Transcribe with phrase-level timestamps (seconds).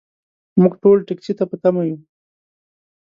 [0.61, 1.97] موږ ټول ټکسي ته په تمه یو.